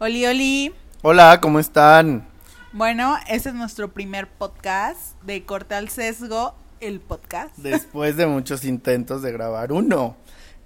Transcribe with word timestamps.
Oli, 0.00 0.26
oli. 0.26 0.74
Hola, 1.02 1.40
¿cómo 1.40 1.60
están? 1.60 2.28
Bueno, 2.72 3.16
este 3.28 3.50
es 3.50 3.54
nuestro 3.54 3.92
primer 3.92 4.26
podcast 4.26 5.22
de 5.22 5.44
Corte 5.44 5.76
al 5.76 5.88
Sesgo, 5.88 6.56
el 6.80 6.98
podcast. 6.98 7.56
Después 7.58 8.16
de 8.16 8.26
muchos 8.26 8.64
intentos 8.64 9.22
de 9.22 9.30
grabar 9.30 9.70
uno. 9.70 10.16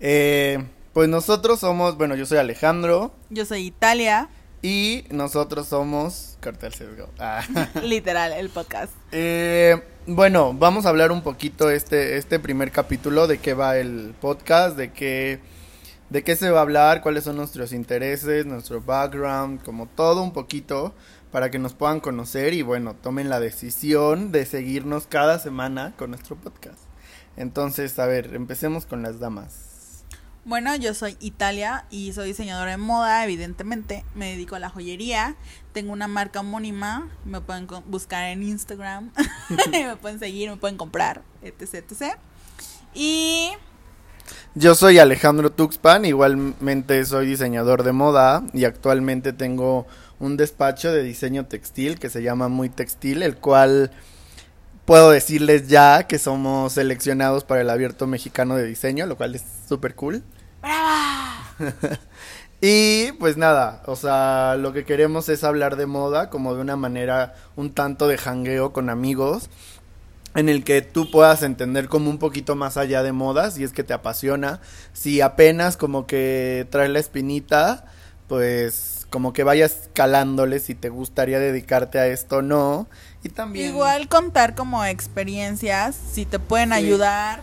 Eh, 0.00 0.64
pues 0.94 1.10
nosotros 1.10 1.60
somos, 1.60 1.98
bueno, 1.98 2.14
yo 2.14 2.24
soy 2.24 2.38
Alejandro. 2.38 3.12
Yo 3.28 3.44
soy 3.44 3.66
Italia. 3.66 4.30
Y 4.62 5.04
nosotros 5.10 5.68
somos 5.68 6.38
Corte 6.42 6.66
al 6.66 6.72
Sesgo. 6.72 7.10
Ah. 7.18 7.44
Literal, 7.82 8.32
el 8.32 8.48
podcast. 8.48 8.94
Eh, 9.10 9.82
bueno, 10.06 10.54
vamos 10.54 10.86
a 10.86 10.88
hablar 10.88 11.12
un 11.12 11.20
poquito 11.20 11.68
este, 11.68 12.16
este 12.16 12.38
primer 12.38 12.70
capítulo 12.70 13.26
de 13.26 13.36
qué 13.36 13.52
va 13.52 13.76
el 13.76 14.14
podcast, 14.22 14.74
de 14.78 14.90
qué 14.90 15.51
de 16.12 16.22
qué 16.22 16.36
se 16.36 16.50
va 16.50 16.58
a 16.58 16.62
hablar, 16.62 17.00
cuáles 17.00 17.24
son 17.24 17.36
nuestros 17.36 17.72
intereses, 17.72 18.44
nuestro 18.44 18.82
background, 18.82 19.62
como 19.62 19.86
todo 19.86 20.22
un 20.22 20.34
poquito 20.34 20.94
para 21.30 21.50
que 21.50 21.58
nos 21.58 21.72
puedan 21.72 22.00
conocer 22.00 22.52
y 22.52 22.60
bueno, 22.60 22.94
tomen 22.94 23.30
la 23.30 23.40
decisión 23.40 24.30
de 24.30 24.44
seguirnos 24.44 25.06
cada 25.06 25.38
semana 25.38 25.94
con 25.96 26.10
nuestro 26.10 26.36
podcast. 26.36 26.80
Entonces, 27.38 27.98
a 27.98 28.04
ver, 28.04 28.34
empecemos 28.34 28.84
con 28.84 29.00
las 29.00 29.20
damas. 29.20 30.04
Bueno, 30.44 30.76
yo 30.76 30.92
soy 30.92 31.16
Italia 31.18 31.86
y 31.88 32.12
soy 32.12 32.28
diseñadora 32.28 32.72
de 32.72 32.76
moda, 32.76 33.24
evidentemente. 33.24 34.04
Me 34.14 34.32
dedico 34.32 34.54
a 34.54 34.58
la 34.58 34.68
joyería. 34.68 35.36
Tengo 35.72 35.94
una 35.94 36.08
marca 36.08 36.40
homónima. 36.40 37.08
Me 37.24 37.40
pueden 37.40 37.66
buscar 37.86 38.24
en 38.24 38.42
Instagram. 38.42 39.12
me 39.70 39.96
pueden 39.96 40.18
seguir, 40.18 40.50
me 40.50 40.58
pueden 40.58 40.76
comprar, 40.76 41.22
etc, 41.40 41.76
etc. 41.76 42.18
Y 42.92 43.52
yo 44.54 44.74
soy 44.74 44.98
Alejandro 44.98 45.50
Tuxpan, 45.50 46.04
igualmente 46.04 47.04
soy 47.06 47.26
diseñador 47.26 47.84
de 47.84 47.92
moda 47.92 48.42
y 48.52 48.64
actualmente 48.64 49.32
tengo 49.32 49.86
un 50.20 50.36
despacho 50.36 50.92
de 50.92 51.02
diseño 51.02 51.46
textil 51.46 51.98
que 51.98 52.10
se 52.10 52.22
llama 52.22 52.48
Muy 52.48 52.68
Textil, 52.68 53.22
el 53.22 53.36
cual 53.36 53.90
puedo 54.84 55.10
decirles 55.10 55.68
ya 55.68 56.06
que 56.06 56.18
somos 56.18 56.74
seleccionados 56.74 57.44
para 57.44 57.62
el 57.62 57.70
Abierto 57.70 58.06
Mexicano 58.06 58.56
de 58.56 58.66
Diseño, 58.66 59.06
lo 59.06 59.16
cual 59.16 59.34
es 59.34 59.42
súper 59.68 59.94
cool. 59.94 60.22
y 62.60 63.12
pues 63.12 63.36
nada, 63.36 63.82
o 63.86 63.96
sea, 63.96 64.56
lo 64.58 64.72
que 64.72 64.84
queremos 64.84 65.28
es 65.28 65.44
hablar 65.44 65.76
de 65.76 65.86
moda 65.86 66.30
como 66.30 66.54
de 66.54 66.60
una 66.60 66.76
manera 66.76 67.34
un 67.56 67.72
tanto 67.72 68.06
de 68.06 68.18
jangueo 68.18 68.72
con 68.72 68.90
amigos 68.90 69.48
en 70.34 70.48
el 70.48 70.64
que 70.64 70.82
tú 70.82 71.10
puedas 71.10 71.42
entender 71.42 71.88
como 71.88 72.10
un 72.10 72.18
poquito 72.18 72.56
más 72.56 72.76
allá 72.76 73.02
de 73.02 73.12
modas, 73.12 73.54
si 73.54 73.64
es 73.64 73.72
que 73.72 73.84
te 73.84 73.92
apasiona, 73.92 74.60
si 74.92 75.20
apenas 75.20 75.76
como 75.76 76.06
que 76.06 76.66
trae 76.70 76.88
la 76.88 76.98
espinita, 76.98 77.84
pues 78.28 79.06
como 79.10 79.34
que 79.34 79.44
vayas 79.44 79.90
calándole 79.92 80.58
si 80.58 80.74
te 80.74 80.88
gustaría 80.88 81.38
dedicarte 81.38 81.98
a 81.98 82.06
esto 82.06 82.38
o 82.38 82.42
no, 82.42 82.88
y 83.22 83.28
también... 83.28 83.68
Igual 83.68 84.08
contar 84.08 84.54
como 84.54 84.84
experiencias, 84.84 85.96
si 86.12 86.24
te 86.24 86.38
pueden 86.38 86.72
ayudar, 86.72 87.42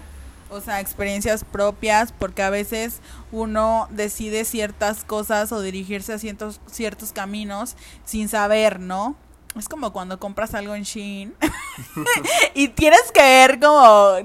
o 0.50 0.62
sea, 0.62 0.80
experiencias 0.80 1.44
propias, 1.44 2.12
porque 2.12 2.42
a 2.42 2.50
veces 2.50 3.02
uno 3.32 3.88
decide 3.92 4.46
ciertas 4.46 5.04
cosas 5.04 5.52
o 5.52 5.62
dirigirse 5.62 6.14
a 6.14 6.18
ciertos, 6.18 6.60
ciertos 6.66 7.12
caminos 7.12 7.76
sin 8.04 8.30
saber, 8.30 8.80
¿no? 8.80 9.16
Es 9.60 9.70
como 9.70 9.94
cuando 9.94 10.20
compras 10.20 10.54
algo 10.54 10.76
en 10.76 10.84
Shein 10.84 11.36
y 12.56 12.70
tienes 12.70 13.12
que 13.14 13.22
ver 13.22 13.60
como 13.60 14.16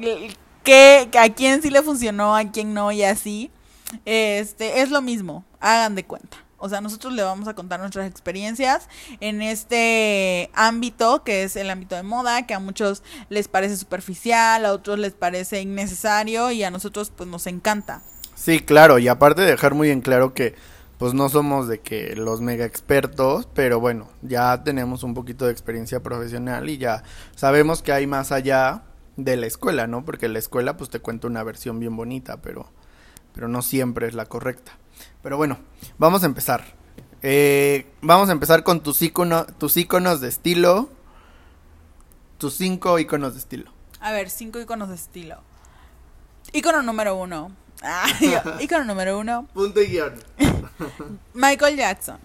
que 0.63 1.11
a 1.19 1.29
quién 1.29 1.63
sí 1.63 1.71
le 1.71 1.83
funcionó, 1.83 2.35
a 2.35 2.45
quién 2.51 2.75
no 2.75 2.91
y 2.93 3.03
así. 3.03 3.51
Este, 4.05 4.81
es 4.81 4.91
lo 4.91 5.03
mismo, 5.03 5.45
hagan 5.61 5.95
de 5.95 6.05
cuenta. 6.05 6.39
O 6.65 6.69
sea, 6.69 6.81
nosotros 6.81 7.13
le 7.13 7.23
vamos 7.23 7.47
a 7.47 7.55
contar 7.55 7.79
nuestras 7.79 8.09
experiencias 8.09 8.89
en 9.21 9.43
este 9.43 10.51
ámbito, 10.55 11.23
que 11.23 11.43
es 11.43 11.57
el 11.57 11.69
ámbito 11.69 11.95
de 11.95 12.03
moda, 12.03 12.47
que 12.47 12.55
a 12.55 12.59
muchos 12.59 13.03
les 13.29 13.49
parece 13.49 13.77
superficial, 13.77 14.65
a 14.65 14.73
otros 14.73 14.99
les 14.99 15.13
parece 15.13 15.61
innecesario 15.61 16.51
y 16.53 16.65
a 16.65 16.71
nosotros 16.71 17.13
pues 17.15 17.29
nos 17.29 17.47
encanta. 17.47 18.01
Sí, 18.35 18.61
claro, 18.61 18.99
y 18.99 19.09
aparte 19.09 19.43
de 19.43 19.51
dejar 19.51 19.75
muy 19.75 19.91
en 19.91 20.01
claro 20.01 20.33
que 20.33 20.55
pues 20.99 21.15
no 21.15 21.29
somos 21.29 21.69
de 21.69 21.81
que 21.81 22.15
los 22.17 22.41
mega 22.41 22.65
expertos, 22.65 23.49
pero 23.55 23.81
bueno, 23.81 24.09
ya 24.23 24.63
tenemos 24.65 25.03
un 25.03 25.15
poquito 25.15 25.47
de 25.47 25.53
experiencia 25.53 26.03
profesional 26.03 26.69
y 26.69 26.79
ya 26.79 27.03
sabemos 27.35 27.83
que 27.83 27.93
hay 27.93 28.07
más 28.07 28.33
allá 28.33 28.83
de 29.17 29.37
la 29.37 29.47
escuela, 29.47 29.87
¿no? 29.87 30.05
Porque 30.05 30.29
la 30.29 30.39
escuela 30.39 30.77
pues 30.77 30.91
te 30.91 31.01
cuenta 31.01 31.27
una 31.27 31.43
versión 31.43 31.79
bien 31.79 31.97
bonita, 31.97 32.41
pero 32.43 32.69
pero 33.35 33.49
no 33.49 33.63
siempre 33.63 34.07
es 34.07 34.15
la 34.15 34.27
correcta. 34.27 34.73
Pero 35.23 35.37
bueno, 35.37 35.59
vamos 35.99 36.23
a 36.23 36.27
empezar. 36.27 36.65
Eh, 37.21 37.93
vamos 38.01 38.29
a 38.29 38.33
empezar 38.33 38.63
con 38.63 38.81
tus 38.81 39.03
iconos, 39.03 39.47
tus 39.59 39.77
iconos 39.77 40.21
de 40.21 40.29
estilo. 40.29 40.89
Tus 42.39 42.55
cinco 42.55 42.99
iconos 42.99 43.35
de 43.35 43.41
estilo. 43.41 43.73
A 44.01 44.13
ver, 44.13 44.31
cinco 44.31 44.61
iconos 44.61 44.89
de 44.89 44.95
estilo. 44.95 45.43
Icono 46.53 46.83
número 46.83 47.17
uno. 47.17 47.51
Ah, 47.85 48.07
icono 48.61 48.85
número 48.85 49.19
uno. 49.19 49.47
Punto 49.53 49.81
y 49.83 49.89
guion. 49.89 50.15
Michael 51.35 51.77
Jackson. 51.77 52.19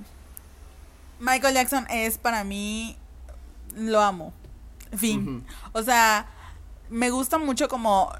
Michael 1.20 1.54
Jackson 1.54 1.86
es 1.90 2.18
para 2.18 2.44
mí, 2.46 2.98
lo 3.76 4.00
amo. 4.00 4.34
Fin. 4.96 5.46
O 5.74 5.84
sea, 5.84 6.28
me 6.90 7.10
gusta 7.10 7.38
mucho 7.38 7.68
como, 7.68 8.12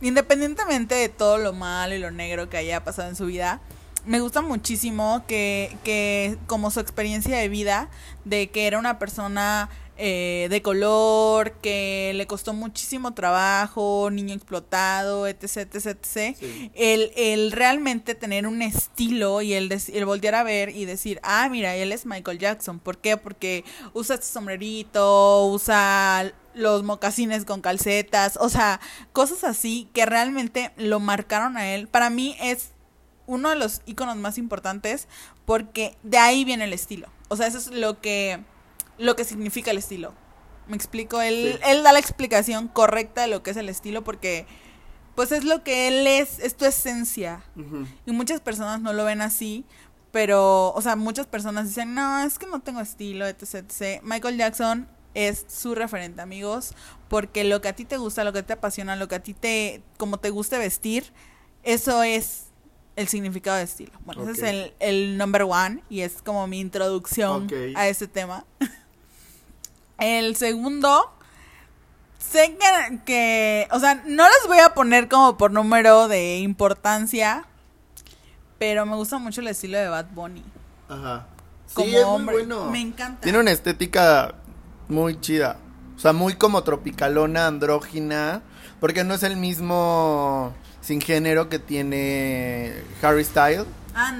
independientemente 0.00 0.94
de 0.94 1.08
todo 1.08 1.38
lo 1.38 1.52
malo 1.52 1.94
y 1.94 1.98
lo 1.98 2.12
negro 2.12 2.48
que 2.48 2.56
haya 2.56 2.84
pasado 2.84 3.08
en 3.08 3.16
su 3.16 3.26
vida, 3.26 3.60
me 4.06 4.20
gusta 4.20 4.40
muchísimo 4.40 5.24
que, 5.26 5.76
que 5.84 6.38
como 6.46 6.70
su 6.70 6.80
experiencia 6.80 7.36
de 7.36 7.48
vida, 7.48 7.88
de 8.24 8.50
que 8.50 8.68
era 8.68 8.78
una 8.78 8.98
persona 8.98 9.68
eh, 10.00 10.46
de 10.48 10.62
color, 10.62 11.54
que 11.60 12.12
le 12.14 12.26
costó 12.28 12.52
muchísimo 12.52 13.14
trabajo, 13.14 14.10
niño 14.12 14.32
explotado, 14.32 15.26
etc, 15.26 15.56
etc, 15.56 15.86
etc. 15.86 16.36
El, 16.74 17.10
el, 17.16 17.50
realmente 17.50 18.14
tener 18.14 18.46
un 18.46 18.62
estilo 18.62 19.42
y 19.42 19.54
el, 19.54 19.70
el 19.72 20.04
voltear 20.04 20.36
a 20.36 20.44
ver 20.44 20.68
y 20.70 20.84
decir, 20.84 21.18
ah, 21.24 21.48
mira, 21.50 21.74
él 21.74 21.90
es 21.90 22.06
Michael 22.06 22.38
Jackson. 22.38 22.78
¿Por 22.78 22.98
qué? 22.98 23.16
Porque 23.16 23.64
usa 23.92 24.14
este 24.14 24.26
sombrerito, 24.26 25.46
usa 25.46 26.32
los 26.54 26.84
mocasines 26.84 27.44
con 27.44 27.60
calcetas, 27.60 28.36
o 28.40 28.48
sea, 28.48 28.80
cosas 29.12 29.42
así 29.42 29.88
que 29.92 30.06
realmente 30.06 30.72
lo 30.76 31.00
marcaron 31.00 31.56
a 31.56 31.74
él. 31.74 31.88
Para 31.88 32.08
mí 32.08 32.36
es 32.40 32.70
uno 33.26 33.50
de 33.50 33.56
los 33.56 33.82
iconos 33.84 34.16
más 34.16 34.38
importantes 34.38 35.08
porque 35.44 35.96
de 36.02 36.18
ahí 36.18 36.44
viene 36.44 36.64
el 36.64 36.72
estilo. 36.72 37.08
O 37.28 37.36
sea, 37.36 37.46
eso 37.46 37.58
es 37.58 37.68
lo 37.68 38.00
que 38.00 38.40
lo 38.98 39.16
que 39.16 39.24
significa 39.24 39.70
el 39.70 39.78
estilo. 39.78 40.12
Me 40.66 40.76
explico, 40.76 41.20
él, 41.22 41.58
él 41.66 41.82
da 41.82 41.92
la 41.92 41.98
explicación 41.98 42.68
correcta 42.68 43.22
de 43.22 43.28
lo 43.28 43.42
que 43.42 43.50
es 43.50 43.56
el 43.56 43.68
estilo 43.68 44.04
porque 44.04 44.46
pues 45.18 45.32
es 45.32 45.42
lo 45.42 45.64
que 45.64 45.88
él 45.88 46.06
es, 46.06 46.38
es 46.38 46.56
tu 46.56 46.64
esencia. 46.64 47.42
Y 48.06 48.12
muchas 48.12 48.40
personas 48.40 48.80
no 48.80 48.92
lo 48.92 49.04
ven 49.04 49.20
así, 49.20 49.64
pero, 50.12 50.72
o 50.72 50.80
sea, 50.80 50.94
muchas 50.94 51.26
personas 51.26 51.66
dicen, 51.66 51.92
no, 51.92 52.20
es 52.22 52.38
que 52.38 52.46
no 52.46 52.60
tengo 52.60 52.80
estilo, 52.80 53.26
etc, 53.26 53.54
etc. 53.54 54.00
Michael 54.04 54.36
Jackson 54.36 54.88
es 55.14 55.44
su 55.48 55.74
referente, 55.74 56.22
amigos, 56.22 56.72
porque 57.08 57.42
lo 57.42 57.60
que 57.60 57.66
a 57.66 57.72
ti 57.72 57.84
te 57.84 57.96
gusta, 57.96 58.22
lo 58.22 58.32
que 58.32 58.44
te 58.44 58.52
apasiona, 58.52 58.94
lo 58.94 59.08
que 59.08 59.16
a 59.16 59.20
ti 59.20 59.34
te, 59.34 59.82
como 59.96 60.18
te 60.18 60.30
guste 60.30 60.56
vestir, 60.56 61.12
eso 61.64 62.04
es 62.04 62.44
el 62.94 63.08
significado 63.08 63.56
de 63.56 63.64
estilo. 63.64 63.92
Bueno, 64.04 64.22
ese 64.22 64.32
es 64.32 64.42
el, 64.42 64.74
el 64.78 65.18
number 65.18 65.42
one 65.42 65.82
y 65.88 66.02
es 66.02 66.22
como 66.22 66.46
mi 66.46 66.60
introducción 66.60 67.48
a 67.74 67.88
este 67.88 68.06
tema. 68.06 68.44
El 69.98 70.36
segundo, 70.36 71.12
sé 72.18 72.56
que, 73.04 73.68
o 73.70 73.80
sea, 73.80 74.02
no 74.06 74.24
les 74.24 74.46
voy 74.46 74.58
a 74.58 74.74
poner 74.74 75.08
como 75.08 75.36
por 75.36 75.50
número 75.50 76.08
de 76.08 76.38
importancia, 76.38 77.44
pero 78.58 78.86
me 78.86 78.96
gusta 78.96 79.18
mucho 79.18 79.40
el 79.40 79.48
estilo 79.48 79.78
de 79.78 79.88
Bad 79.88 80.06
Bunny. 80.12 80.44
Ajá. 80.88 81.26
Sí, 81.66 81.94
es 81.94 82.06
Muy 82.06 82.24
bueno. 82.24 82.70
Me 82.70 82.80
encanta. 82.80 83.20
Tiene 83.20 83.38
una 83.38 83.50
estética 83.50 84.34
muy 84.88 85.20
chida. 85.20 85.58
O 85.96 86.00
sea, 86.00 86.12
muy 86.12 86.34
como 86.34 86.62
tropicalona, 86.62 87.46
andrógina. 87.46 88.42
Porque 88.80 89.04
no 89.04 89.14
es 89.14 89.22
el 89.22 89.36
mismo 89.36 90.54
sin 90.80 91.00
género 91.00 91.48
que 91.48 91.58
tiene 91.58 92.72
Harry 93.02 93.24
Styles. 93.24 93.66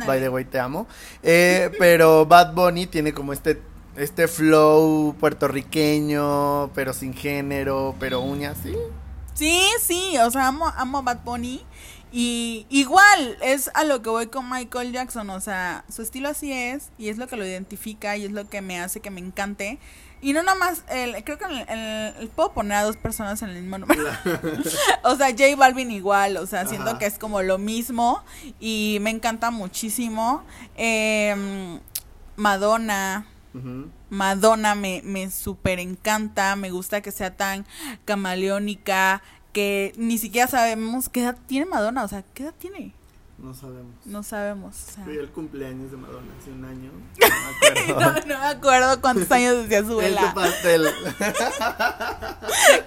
By 0.07 0.21
the 0.21 0.29
way, 0.29 0.45
te 0.45 0.59
amo. 0.59 0.87
Eh, 1.23 1.71
pero 1.79 2.27
Bad 2.27 2.53
Bunny 2.53 2.87
tiene 2.87 3.15
como 3.15 3.33
este 3.33 3.63
este 3.99 4.29
flow 4.29 5.15
puertorriqueño, 5.19 6.71
pero 6.75 6.93
sin 6.93 7.15
género, 7.15 7.95
pero 7.99 8.21
uñas, 8.21 8.57
¿sí? 8.63 8.75
Sí, 9.35 9.63
sí, 9.81 10.17
o 10.19 10.31
sea, 10.31 10.49
amo, 10.49 10.67
amo 10.77 11.03
Bad 11.03 11.21
Bunny 11.25 11.65
Y 12.11 12.67
igual 12.71 13.37
es 13.43 13.71
a 13.75 13.85
lo 13.85 14.03
que 14.03 14.11
voy 14.11 14.27
con 14.29 14.49
Michael 14.51 14.93
Jackson, 14.93 15.31
o 15.31 15.41
sea, 15.41 15.85
su 15.89 16.03
estilo 16.03 16.29
así 16.31 16.53
es 16.53 16.91
y 16.99 17.09
es 17.09 17.19
lo 17.19 17.27
que 17.29 17.37
lo 17.37 17.47
identifica 17.47 18.17
y 18.17 18.25
es 18.25 18.33
lo 18.33 18.49
que 18.49 18.63
me 18.63 18.81
hace 18.81 19.01
que 19.01 19.11
me 19.11 19.21
encante. 19.21 19.79
Y 20.21 20.33
no 20.33 20.43
nada 20.43 20.59
más, 20.59 20.83
el, 20.89 21.23
creo 21.23 21.39
que 21.39 21.45
el, 21.45 21.69
el- 21.69 22.29
puedo 22.31 22.53
poner 22.53 22.79
a 22.79 22.83
dos 22.83 22.97
personas 22.97 23.41
en 23.43 23.51
el 23.51 23.61
mismo 23.63 23.79
número. 23.79 24.03
o 25.05 25.15
sea, 25.17 25.29
J 25.31 25.55
Balvin 25.57 25.93
igual, 25.93 26.39
o 26.39 26.47
sea, 26.47 26.67
siento 26.67 26.91
Ajá. 26.91 26.99
que 26.99 27.07
es 27.07 27.19
como 27.21 27.41
lo 27.43 27.59
mismo 27.59 28.25
y 28.59 28.99
me 29.01 29.11
encanta 29.11 29.53
muchísimo. 29.53 30.43
Em, 30.77 31.79
Madonna, 32.35 33.27
Madonna 34.11 34.75
me, 34.75 35.01
me 35.05 35.31
súper 35.31 35.79
encanta, 35.81 36.55
me 36.57 36.71
gusta 36.71 37.01
que 37.01 37.11
sea 37.13 37.37
tan 37.37 37.65
camaleónica, 38.05 39.23
que 39.53 39.93
ni 39.97 40.19
siquiera 40.19 40.47
sabemos 40.49 41.09
qué 41.09 41.21
edad 41.23 41.37
tiene 41.47 41.67
Madonna, 41.67 42.05
o 42.05 42.09
sea, 42.09 42.23
¿qué 42.35 42.45
edad 42.45 42.55
tiene? 42.59 42.95
No 43.39 43.55
sabemos. 43.55 43.95
No 44.05 44.23
sabemos, 44.25 44.75
o 44.75 44.93
sea. 44.95 45.05
Fui 45.05 45.17
el 45.17 45.29
cumpleaños 45.31 45.93
de 45.93 45.97
Madonna 45.97 46.27
hace 46.41 46.51
un 46.51 46.65
año. 46.65 46.91
No 47.99 48.01
me 48.01 48.05
acuerdo. 48.19 48.27
no 48.27 48.39
me 48.39 48.47
acuerdo 48.47 49.01
cuántos 49.01 49.31
años 49.31 49.63
decía 49.63 49.83
su 49.85 50.01
El 50.01 50.15
vela. 50.15 50.35
pastel. 50.35 50.89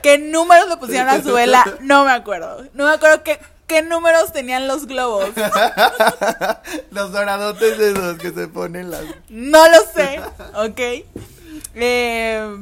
¿Qué 0.04 0.18
números 0.18 0.70
le 0.70 0.78
pusieron 0.78 1.10
a 1.10 1.22
su 1.22 1.34
vela? 1.34 1.64
No 1.82 2.06
me 2.06 2.12
acuerdo. 2.12 2.66
No 2.74 2.86
me 2.86 2.92
acuerdo 2.92 3.24
qué, 3.24 3.40
qué 3.72 3.82
números 3.82 4.34
tenían 4.34 4.68
los 4.68 4.86
globos. 4.86 5.30
Los 6.92 7.12
doradotes 7.14 7.80
esos 7.80 8.18
que 8.18 8.32
se 8.32 8.48
ponen 8.50 8.92
las. 8.92 9.04
No 9.30 9.66
lo 9.70 9.78
sé, 9.96 10.20
¿ok? 10.56 11.06
Eh, 11.76 12.58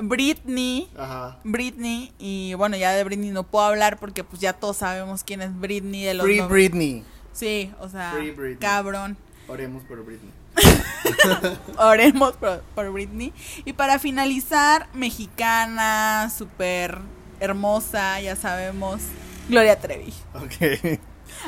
Britney. 0.00 0.88
Ajá. 0.96 1.38
Britney 1.42 2.12
y 2.20 2.54
bueno 2.54 2.76
ya 2.76 2.92
de 2.92 3.02
Britney 3.02 3.30
no 3.30 3.42
puedo 3.42 3.64
hablar 3.64 3.98
porque 3.98 4.22
pues 4.22 4.40
ya 4.40 4.52
todos 4.52 4.76
sabemos 4.76 5.24
quién 5.24 5.42
es 5.42 5.58
Britney 5.58 6.04
de 6.04 6.14
los 6.14 6.24
Free 6.24 6.40
Britney. 6.42 7.04
sí 7.32 7.72
o 7.80 7.88
sea 7.88 8.12
Free 8.16 8.30
Britney. 8.30 8.56
cabrón 8.58 9.16
Oremos 9.48 9.82
por 9.82 10.04
Britney. 10.04 10.30
oremos 11.76 12.32
por, 12.36 12.60
por 12.74 12.90
Britney 12.92 13.32
y 13.64 13.72
para 13.72 13.98
finalizar 13.98 14.86
mexicana 14.94 16.30
súper 16.36 16.98
hermosa 17.40 18.20
ya 18.20 18.36
sabemos 18.36 19.00
Gloria 19.48 19.78
Trevi 19.78 20.12
Ok. 20.34 20.98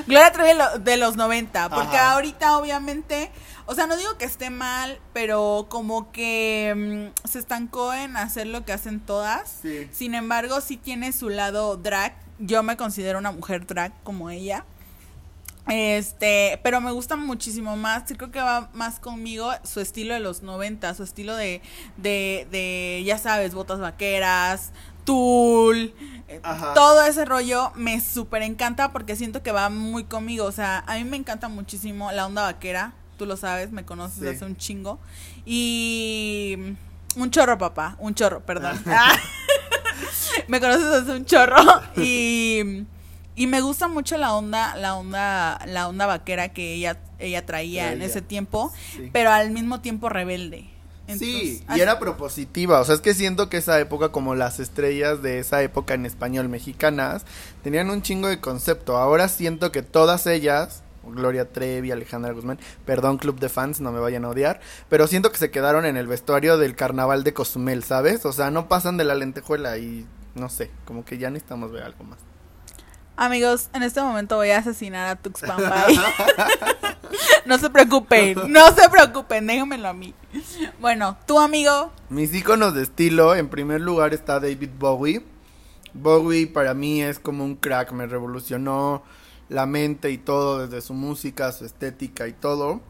Gloria 0.07 0.33
Trevi 0.33 0.59
de 0.81 0.97
los 0.97 1.17
90 1.17 1.69
porque 1.71 1.97
Ajá. 1.97 2.13
ahorita 2.13 2.57
obviamente 2.59 3.31
o 3.67 3.75
sea 3.75 3.87
no 3.87 3.97
digo 3.97 4.17
que 4.17 4.25
esté 4.25 4.49
mal 4.51 4.99
pero 5.13 5.67
como 5.69 6.11
que 6.13 7.11
mm, 7.25 7.29
se 7.29 7.39
estancó 7.39 7.93
en 7.93 8.17
hacer 8.17 8.47
lo 8.47 8.65
que 8.65 8.73
hacen 8.73 9.01
todas 9.01 9.59
Sí. 9.63 9.89
Sin 9.93 10.15
embargo, 10.15 10.61
sí 10.61 10.77
tiene 10.77 11.13
su 11.13 11.29
lado 11.29 11.77
drag. 11.77 12.15
Yo 12.39 12.63
me 12.63 12.77
considero 12.77 13.19
una 13.19 13.31
mujer 13.33 13.67
drag 13.67 13.93
como 14.03 14.31
ella. 14.31 14.65
Este, 15.69 16.59
pero 16.65 16.81
me 16.81 16.91
gusta 16.91 17.17
muchísimo 17.17 17.77
más. 17.77 18.05
Sí, 18.07 18.15
creo 18.17 18.31
que 18.31 18.41
va 18.41 18.69
más 18.75 18.99
conmigo 18.99 19.51
su 19.65 19.81
estilo 19.81 20.15
de 20.15 20.21
los 20.21 20.43
90, 20.43 20.93
su 20.95 21.03
estilo 21.05 21.37
de, 21.37 21.63
de, 21.97 22.47
de 22.51 23.03
ya 23.07 23.17
sabes, 23.19 23.55
botas 23.55 23.79
vaqueras, 23.79 24.73
tul, 25.05 25.95
eh, 26.29 26.41
Ajá. 26.43 26.75
todo 26.75 27.05
ese 27.05 27.25
rollo 27.25 27.73
me 27.77 28.01
súper 28.01 28.43
encanta 28.43 28.93
porque 28.93 29.15
siento 29.17 29.43
que 29.43 29.53
va 29.53 29.69
muy 29.71 30.05
conmigo. 30.05 30.47
O 30.47 30.53
sea, 30.53 30.83
a 30.87 30.97
mí 30.97 31.05
me 31.05 31.17
encanta 31.17 31.49
muchísimo 31.49 32.11
la 32.13 32.27
onda 32.27 32.43
vaquera. 32.43 32.93
Tú 33.17 33.27
lo 33.27 33.37
sabes, 33.37 33.71
me 33.71 33.85
conoces 33.85 34.19
Sí. 34.21 34.27
hace 34.29 34.45
un 34.45 34.57
chingo. 34.57 34.99
Y 35.47 36.57
un 37.15 37.31
chorro, 37.31 37.57
papá, 37.59 37.97
un 38.01 38.15
chorro, 38.15 38.41
perdón. 38.45 38.83
Ah. 38.87 39.15
me 40.49 40.61
conoces 40.61 40.87
hace 40.87 41.13
un 41.13 41.25
chorro 41.25 41.57
y 41.97 42.85
y 43.35 43.47
me 43.47 43.61
gusta 43.61 43.89
mucho 43.89 44.17
la 44.19 44.35
onda 44.35 44.77
la 44.77 44.95
onda 44.95 45.59
la 45.67 45.89
onda 45.89 46.07
vaquera 46.07 46.51
que 46.51 46.75
ella 46.75 46.99
ella 47.19 47.47
traía 47.47 47.93
en 47.93 48.03
ese 48.03 48.21
tiempo 48.23 48.73
Sí. 48.95 49.11
pero 49.13 49.31
al 49.31 49.51
mismo 49.51 49.81
tiempo 49.81 50.09
rebelde 50.09 50.69
sí, 51.09 51.59
Entonces, 51.59 51.77
y 51.77 51.81
era 51.81 51.99
propositiva, 51.99 52.81
o 52.81 52.85
sea, 52.85 52.95
es 52.95 53.01
que 53.01 53.13
siento 53.13 53.49
que 53.49 53.57
esa 53.59 53.79
época, 53.81 54.11
como 54.11 54.35
las 54.35 54.61
estrellas 54.61 55.21
de 55.23 55.41
esa 55.41 55.63
época 55.63 55.95
en 55.95 56.07
español 56.07 56.49
mexicanas, 56.49 57.25
tenían 57.63 57.91
un 57.91 58.03
chingo 58.03 58.29
de 58.29 58.41
concepto. 58.41 58.97
Ahora 58.97 59.29
siento 59.29 59.73
que 59.73 59.83
todas 59.83 60.27
ellas, 60.27 60.83
Gloria 61.05 61.51
Trevi, 61.53 61.91
Alejandra 61.91 62.33
Guzmán, 62.33 62.59
perdón, 62.87 63.19
club 63.19 63.41
de 63.41 63.49
fans, 63.49 63.81
no 63.81 63.91
me 63.93 63.99
vayan 63.99 64.25
a 64.25 64.29
odiar, 64.29 64.61
pero 64.89 65.07
siento 65.09 65.33
que 65.33 65.39
se 65.39 65.51
quedaron 65.51 65.85
en 65.85 65.97
el 65.97 66.07
vestuario 66.07 66.57
del 66.57 66.77
carnaval 66.77 67.25
de 67.25 67.35
Cozumel, 67.35 67.83
¿sabes? 67.83 68.25
O 68.25 68.33
sea, 68.33 68.51
no 68.51 68.69
pasan 68.69 68.97
de 68.97 69.05
la 69.05 69.15
lentejuela 69.17 69.77
y 69.79 70.07
no 70.35 70.49
sé, 70.49 70.71
como 70.87 71.05
que 71.05 71.19
ya 71.19 71.31
necesitamos 71.31 71.73
ver 71.73 71.83
algo 71.83 72.05
más. 72.05 72.19
Amigos 73.17 73.69
en 73.73 73.83
este 73.83 74.01
momento 74.01 74.37
voy 74.37 74.51
a 74.51 74.59
asesinar 74.59 75.09
a 75.09 75.17
Tuxpan 75.17 75.63
Bay. 75.63 75.99
no 77.47 77.59
se 77.59 77.71
preocupen 77.71 78.37
no 78.49 78.73
se 78.73 78.89
preocupen 78.89 79.47
déjenmelo 79.47 79.89
a 79.89 79.93
mí 79.93 80.15
bueno 80.81 81.17
tu 81.27 81.39
amigo 81.39 81.93
Mis 82.09 82.35
iconos 82.35 82.75
de 82.75 82.83
estilo, 82.83 83.35
en 83.35 83.49
primer 83.49 83.81
lugar 83.81 84.13
está 84.13 84.39
David 84.39 84.69
Bowie. 84.79 85.25
Bowie 85.95 86.47
para 86.47 86.75
mí 86.75 87.03
es 87.03 87.19
como 87.19 87.43
un 87.43 87.57
crack, 87.57 87.93
me 87.93 88.07
revolucionó 88.07 89.03
la 89.49 89.65
mente 89.65 90.11
y 90.11 90.19
todo, 90.19 90.67
desde 90.67 90.83
su 90.83 90.93
música, 90.93 91.53
su 91.53 91.65
estética 91.65 92.29
y 92.29 92.33
todo. 92.33 92.83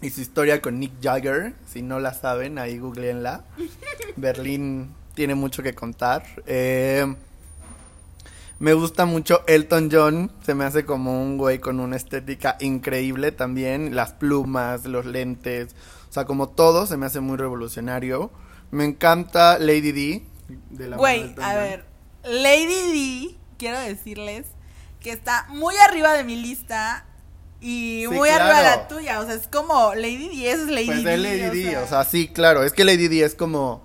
Y 0.00 0.08
su 0.10 0.22
historia 0.22 0.62
con 0.62 0.78
Nick 0.78 0.92
Jagger, 1.02 1.54
si 1.66 1.82
no 1.82 2.00
la 2.00 2.14
saben, 2.14 2.58
ahí 2.58 2.78
googleenla. 2.78 3.44
Berlín 4.16 4.94
tiene 5.14 5.34
mucho 5.34 5.62
que 5.62 5.74
contar. 5.74 6.24
Eh, 6.46 7.14
me 8.58 8.72
gusta 8.74 9.04
mucho 9.06 9.44
Elton 9.46 9.88
John, 9.90 10.32
se 10.44 10.54
me 10.54 10.64
hace 10.64 10.84
como 10.84 11.22
un 11.22 11.38
güey 11.38 11.58
con 11.58 11.78
una 11.80 11.96
estética 11.96 12.56
increíble 12.60 13.30
también, 13.32 13.94
las 13.94 14.12
plumas, 14.12 14.84
los 14.84 15.06
lentes, 15.06 15.74
o 16.08 16.12
sea, 16.12 16.24
como 16.24 16.48
todo 16.48 16.86
se 16.86 16.96
me 16.96 17.06
hace 17.06 17.20
muy 17.20 17.36
revolucionario. 17.36 18.30
Me 18.70 18.84
encanta 18.84 19.58
Lady 19.58 19.92
D. 19.92 20.26
De 20.70 20.88
la 20.88 20.96
Güey, 20.96 21.34
a 21.40 21.54
ver, 21.56 21.84
Lady 22.24 23.28
D, 23.28 23.36
quiero 23.58 23.78
decirles 23.78 24.46
que 25.00 25.10
está 25.10 25.46
muy 25.50 25.76
arriba 25.76 26.14
de 26.14 26.24
mi 26.24 26.36
lista 26.36 27.04
y 27.60 28.04
Sí, 28.08 28.14
muy 28.14 28.28
arriba 28.30 28.58
de 28.58 28.64
la 28.64 28.88
tuya. 28.88 29.20
O 29.20 29.26
sea, 29.26 29.34
es 29.34 29.46
como 29.48 29.94
Lady 29.94 30.28
D 30.28 30.50
es 30.50 30.66
Lady 30.66 30.86
Pues 30.86 31.04
D. 31.04 31.16
Lady 31.18 31.62
D, 31.64 31.76
o 31.78 31.86
sea, 31.86 32.04
sí, 32.04 32.28
claro, 32.28 32.62
es 32.64 32.72
que 32.72 32.84
Lady 32.84 33.08
D 33.08 33.22
es 33.22 33.34
como 33.34 33.82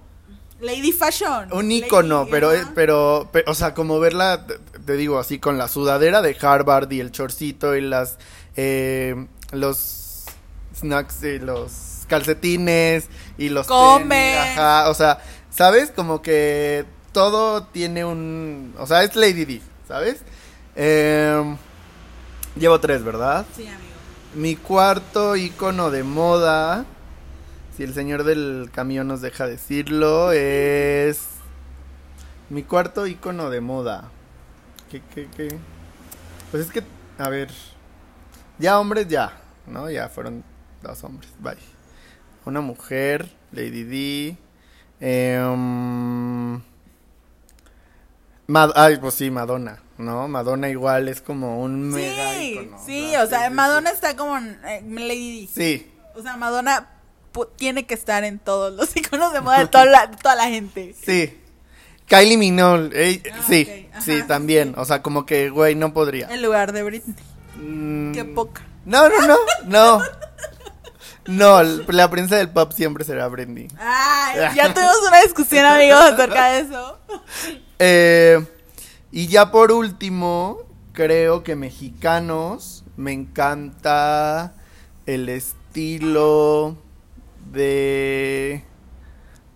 Lady 0.63 0.91
Fashion. 0.91 1.51
un 1.51 1.69
Lady, 1.69 1.85
ícono, 1.85 2.27
pero, 2.29 2.51
pero, 2.73 3.29
pero, 3.31 3.51
o 3.51 3.53
sea, 3.53 3.73
como 3.73 3.99
verla, 3.99 4.45
te, 4.47 4.57
te 4.85 4.93
digo 4.97 5.19
así, 5.19 5.39
con 5.39 5.57
la 5.57 5.67
sudadera 5.67 6.21
de 6.21 6.35
Harvard 6.39 6.91
y 6.91 6.99
el 6.99 7.11
chorcito 7.11 7.75
y 7.75 7.81
las, 7.81 8.17
eh, 8.55 9.27
los 9.51 10.25
snacks 10.75 11.23
y 11.23 11.39
los 11.39 11.71
calcetines 12.07 13.07
y 13.37 13.49
los 13.49 13.67
Come. 13.67 14.37
ajá, 14.37 14.89
o 14.89 14.93
sea, 14.93 15.19
¿sabes? 15.49 15.91
Como 15.91 16.21
que 16.21 16.85
todo 17.11 17.63
tiene 17.63 18.05
un, 18.05 18.73
o 18.77 18.87
sea, 18.87 19.03
es 19.03 19.15
Lady 19.15 19.45
D, 19.45 19.61
¿sabes? 19.87 20.17
Em, 20.75 21.57
llevo 22.55 22.79
tres, 22.79 23.03
¿verdad? 23.03 23.45
Sí, 23.55 23.67
amigo. 23.67 23.81
Mi 24.35 24.55
cuarto 24.55 25.35
icono 25.35 25.91
de 25.91 26.03
moda, 26.03 26.85
si 27.75 27.83
el 27.83 27.93
señor 27.93 28.23
del 28.23 28.69
camión 28.73 29.07
nos 29.07 29.21
deja 29.21 29.47
decirlo, 29.47 30.31
es 30.31 31.25
mi 32.49 32.63
cuarto 32.63 33.07
icono 33.07 33.49
de 33.49 33.61
moda. 33.61 34.09
¿Qué, 34.91 35.01
qué, 35.13 35.27
qué? 35.35 35.57
Pues 36.51 36.67
es 36.67 36.71
que, 36.71 36.83
a 37.17 37.29
ver, 37.29 37.49
ya 38.59 38.79
hombres 38.79 39.07
ya, 39.07 39.33
¿no? 39.65 39.89
Ya 39.89 40.07
fueron 40.09 40.43
dos 40.83 41.03
hombres, 41.03 41.31
bye. 41.39 41.57
Una 42.45 42.61
mujer, 42.61 43.31
Lady 43.51 43.83
D. 43.83 44.37
em, 44.99 46.61
Mad- 48.47 48.73
Ay, 48.75 48.97
pues 48.97 49.15
sí, 49.15 49.31
Madonna, 49.31 49.79
¿no? 49.97 50.27
Madonna 50.27 50.69
igual 50.69 51.07
es 51.07 51.21
como 51.21 51.61
un 51.63 51.89
mega 51.89 52.33
Sí, 52.33 52.51
icono. 52.59 52.77
sí, 52.85 53.15
o 53.15 53.25
sea, 53.27 53.49
Madonna 53.49 53.89
está 53.89 54.15
como 54.15 54.37
en, 54.37 54.59
eh, 54.65 54.81
Lady 54.85 55.47
D. 55.47 55.51
Sí, 55.53 55.89
O 56.15 56.21
sea, 56.21 56.37
Madonna 56.37 56.89
tiene 57.55 57.85
que 57.85 57.93
estar 57.93 58.23
en 58.23 58.39
todos 58.39 58.73
los 58.73 58.95
iconos 58.95 59.33
de 59.33 59.41
moda 59.41 59.59
de 59.59 59.67
toda 59.67 59.85
la, 59.85 60.07
de 60.07 60.17
toda 60.17 60.35
la 60.35 60.47
gente. 60.47 60.95
Sí. 61.03 61.39
Kylie 62.07 62.37
Minogue, 62.37 62.91
ey, 62.93 63.23
Ah, 63.31 63.39
sí, 63.47 63.87
ajá, 63.91 64.01
sí, 64.01 64.19
sí, 64.21 64.27
también. 64.27 64.73
O 64.77 64.85
sea, 64.85 65.01
como 65.01 65.25
que, 65.25 65.49
güey, 65.49 65.73
no 65.75 65.93
podría. 65.93 66.27
En 66.33 66.41
lugar 66.41 66.73
de 66.73 66.83
Britney. 66.83 67.15
Mm, 67.55 68.11
Qué 68.11 68.25
poca. 68.25 68.61
No, 68.85 69.07
no, 69.07 69.27
no, 69.27 69.37
no. 69.65 70.01
No, 71.25 71.63
la 71.63 72.09
princesa 72.09 72.35
del 72.35 72.49
pop 72.49 72.73
siempre 72.73 73.05
será 73.05 73.27
Britney. 73.29 73.69
Ay, 73.79 74.37
ya 74.55 74.73
tuvimos 74.73 74.97
una 75.07 75.21
discusión, 75.21 75.65
amigos, 75.65 76.01
acerca 76.01 76.51
de 76.51 76.59
eso. 76.59 76.99
Eh, 77.79 78.45
y 79.11 79.27
ya 79.27 79.49
por 79.49 79.71
último, 79.71 80.59
creo 80.91 81.43
que 81.43 81.55
mexicanos, 81.55 82.83
me 82.97 83.13
encanta 83.13 84.53
el 85.05 85.29
estilo 85.29 86.77
de... 87.53 88.63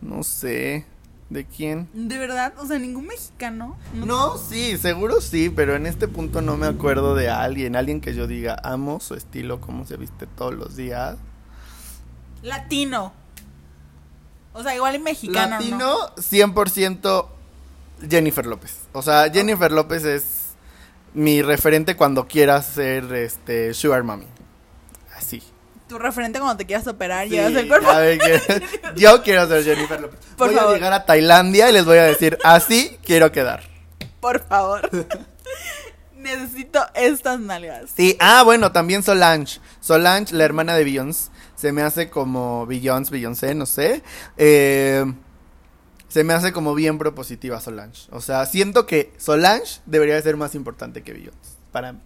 No 0.01 0.23
sé. 0.23 0.85
¿De 1.29 1.45
quién? 1.45 1.89
¿De 1.93 2.17
verdad? 2.17 2.53
O 2.57 2.65
sea, 2.65 2.79
ningún 2.79 3.07
mexicano. 3.07 3.77
No, 3.93 4.37
sí, 4.37 4.77
seguro 4.77 5.19
sí, 5.19 5.49
pero 5.49 5.75
en 5.75 5.85
este 5.85 6.07
punto 6.07 6.41
no 6.41 6.55
me 6.55 6.67
acuerdo 6.67 7.15
de 7.15 7.29
alguien, 7.29 7.75
alguien 7.75 7.99
que 7.99 8.15
yo 8.15 8.27
diga, 8.27 8.57
amo 8.63 9.01
su 9.01 9.13
estilo, 9.13 9.59
cómo 9.59 9.85
se 9.85 9.97
viste 9.97 10.25
todos 10.25 10.53
los 10.53 10.77
días. 10.77 11.17
Latino. 12.43 13.11
O 14.53 14.63
sea, 14.63 14.73
igual 14.73 14.95
y 14.95 14.99
mexicano. 14.99 15.57
Latino, 15.57 15.77
¿no? 15.77 16.15
100% 16.15 17.27
Jennifer 18.09 18.45
López. 18.45 18.87
O 18.93 19.01
sea, 19.01 19.29
Jennifer 19.29 19.71
López 19.71 20.05
es 20.05 20.23
mi 21.13 21.41
referente 21.41 21.97
cuando 21.97 22.25
quieras 22.27 22.67
ser 22.67 23.13
este 23.13 23.73
Sugar 23.73 24.03
Mommy. 24.03 24.27
Así. 25.15 25.43
Tu 25.87 25.97
referente 25.97 26.39
cuando 26.39 26.57
te 26.57 26.65
quieras 26.65 26.85
operar, 26.87 27.27
Sí, 27.27 27.35
llevas 27.35 27.53
el 27.53 27.67
cuerpo. 27.67 27.89
yo 28.95 29.23
quiero 29.23 29.47
ser 29.47 29.63
Jennifer 29.63 29.99
López. 30.01 30.19
Por 30.35 30.47
voy 30.47 30.55
favor. 30.55 30.71
a 30.71 30.75
llegar 30.75 30.93
a 30.93 31.05
Tailandia 31.05 31.69
y 31.69 31.73
les 31.73 31.85
voy 31.85 31.97
a 31.97 32.03
decir, 32.03 32.37
así 32.43 32.97
quiero 33.05 33.31
quedar. 33.31 33.63
Por 34.19 34.45
favor. 34.45 34.89
Necesito 36.17 36.79
estas 36.93 37.39
nalgas. 37.39 37.91
Sí, 37.95 38.17
ah, 38.19 38.43
bueno, 38.43 38.71
también 38.73 39.01
Solange. 39.01 39.59
Solange, 39.79 40.35
la 40.35 40.43
hermana 40.43 40.75
de 40.75 40.83
Beyoncé, 40.83 41.29
se 41.55 41.71
me 41.71 41.83
hace 41.83 42.09
como 42.09 42.65
Beyoncé, 42.65 43.11
Beyoncé, 43.11 43.55
no 43.55 43.65
sé. 43.65 44.03
Eh, 44.35 45.05
se 46.09 46.23
me 46.25 46.33
hace 46.33 46.51
como 46.51 46.75
bien 46.75 46.97
propositiva 46.97 47.61
Solange. 47.61 48.07
O 48.11 48.19
sea, 48.19 48.45
siento 48.45 48.85
que 48.85 49.13
Solange 49.17 49.79
debería 49.85 50.15
de 50.15 50.21
ser 50.21 50.35
más 50.35 50.53
importante 50.55 51.01
que 51.03 51.13
Beyoncé. 51.13 51.51
Para 51.71 51.93
mí. 51.93 51.99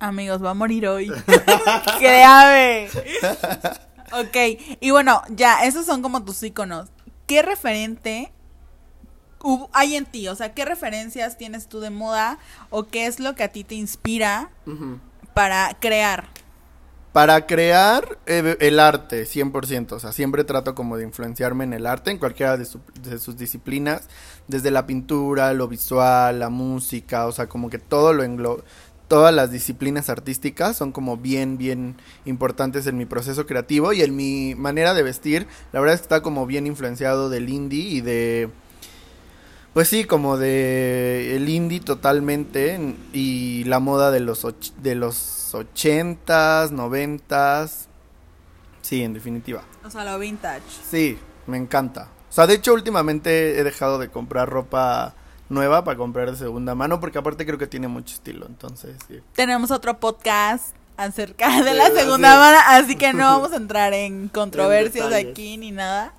Amigos, 0.00 0.42
va 0.42 0.50
a 0.50 0.54
morir 0.54 0.88
hoy. 0.88 1.12
Créame. 1.98 2.88
ok, 4.12 4.60
y 4.80 4.90
bueno, 4.90 5.22
ya, 5.28 5.64
esos 5.64 5.86
son 5.86 6.02
como 6.02 6.24
tus 6.24 6.42
iconos. 6.42 6.88
¿Qué 7.26 7.42
referente 7.42 8.32
hay 9.72 9.96
en 9.96 10.06
ti? 10.06 10.26
O 10.28 10.34
sea, 10.34 10.52
¿qué 10.54 10.64
referencias 10.64 11.38
tienes 11.38 11.68
tú 11.68 11.80
de 11.80 11.90
moda? 11.90 12.38
¿O 12.70 12.84
qué 12.88 13.06
es 13.06 13.20
lo 13.20 13.34
que 13.34 13.44
a 13.44 13.48
ti 13.48 13.62
te 13.62 13.74
inspira 13.74 14.50
para 15.34 15.76
crear? 15.80 16.28
Para 17.12 17.44
crear 17.46 18.18
eh, 18.26 18.56
el 18.60 18.78
arte, 18.78 19.24
100%. 19.24 19.92
O 19.92 19.98
sea, 20.00 20.12
siempre 20.12 20.44
trato 20.44 20.74
como 20.74 20.96
de 20.96 21.02
influenciarme 21.04 21.64
en 21.64 21.72
el 21.72 21.86
arte, 21.86 22.10
en 22.12 22.18
cualquiera 22.18 22.56
de, 22.56 22.64
su- 22.64 22.80
de 23.02 23.18
sus 23.18 23.36
disciplinas. 23.36 24.08
Desde 24.46 24.70
la 24.70 24.86
pintura, 24.86 25.52
lo 25.52 25.66
visual, 25.68 26.38
la 26.38 26.50
música, 26.50 27.26
o 27.26 27.32
sea, 27.32 27.48
como 27.48 27.68
que 27.68 27.78
todo 27.78 28.12
lo 28.12 28.22
engloba. 28.22 28.62
Todas 29.10 29.34
las 29.34 29.50
disciplinas 29.50 30.08
artísticas 30.08 30.76
son 30.76 30.92
como 30.92 31.16
bien, 31.16 31.58
bien 31.58 31.96
importantes 32.26 32.86
en 32.86 32.96
mi 32.96 33.06
proceso 33.06 33.44
creativo 33.44 33.92
y 33.92 34.02
en 34.02 34.14
mi 34.14 34.54
manera 34.54 34.94
de 34.94 35.02
vestir. 35.02 35.48
La 35.72 35.80
verdad 35.80 35.96
es 35.96 36.00
que 36.02 36.04
está 36.04 36.22
como 36.22 36.46
bien 36.46 36.64
influenciado 36.68 37.28
del 37.28 37.48
indie 37.48 37.80
y 37.82 38.00
de... 38.02 38.50
Pues 39.74 39.88
sí, 39.88 40.04
como 40.04 40.36
de 40.36 41.34
el 41.34 41.48
indie 41.48 41.80
totalmente 41.80 42.74
en- 42.74 42.96
y 43.12 43.64
la 43.64 43.80
moda 43.80 44.12
de 44.12 44.20
los 44.20 44.44
och- 44.44 44.74
de 44.80 44.94
los 44.94 45.52
ochentas, 45.56 46.70
noventas. 46.70 47.88
Sí, 48.82 49.02
en 49.02 49.12
definitiva. 49.12 49.62
O 49.84 49.90
sea, 49.90 50.04
lo 50.04 50.20
vintage. 50.20 50.62
Sí, 50.88 51.18
me 51.48 51.56
encanta. 51.56 52.06
O 52.28 52.32
sea, 52.32 52.46
de 52.46 52.54
hecho 52.54 52.72
últimamente 52.74 53.58
he 53.58 53.64
dejado 53.64 53.98
de 53.98 54.08
comprar 54.08 54.48
ropa 54.48 55.14
nueva 55.50 55.84
para 55.84 55.98
comprar 55.98 56.30
de 56.30 56.36
segunda 56.38 56.74
mano 56.74 56.98
porque 57.00 57.18
aparte 57.18 57.44
creo 57.44 57.58
que 57.58 57.66
tiene 57.66 57.88
mucho 57.88 58.14
estilo, 58.14 58.46
entonces 58.46 58.96
sí. 59.06 59.20
Tenemos 59.34 59.70
otro 59.70 59.98
podcast 60.00 60.74
acerca 60.96 61.62
de 61.62 61.74
la 61.74 61.86
Sí, 61.88 61.92
segunda 61.96 62.32
sí. 62.32 62.38
mano, 62.38 62.58
así 62.68 62.96
que 62.96 63.12
no 63.12 63.24
vamos 63.24 63.52
a 63.52 63.56
entrar 63.56 63.92
en 63.92 64.28
controversias 64.28 65.12
aquí 65.12 65.56
ni 65.58 65.70
nada. 65.72 66.14